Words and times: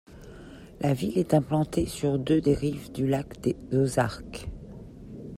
La 0.79 0.95
ville 0.95 1.19
est 1.19 1.35
implantée 1.35 1.85
sur 1.85 2.17
deux 2.17 2.41
des 2.41 2.55
rives 2.55 2.91
du 2.91 3.05
lac 3.05 3.39
des 3.41 3.55
Ozarks. 3.71 4.47